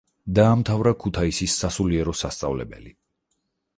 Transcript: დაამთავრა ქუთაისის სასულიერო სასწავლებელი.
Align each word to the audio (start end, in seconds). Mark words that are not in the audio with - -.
დაამთავრა 0.37 0.93
ქუთაისის 1.03 1.59
სასულიერო 1.65 2.17
სასწავლებელი. 2.23 2.95